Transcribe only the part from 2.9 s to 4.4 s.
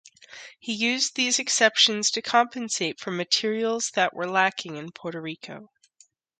for materials that were